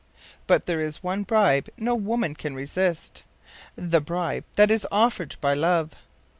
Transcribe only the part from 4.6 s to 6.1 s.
is offered by love.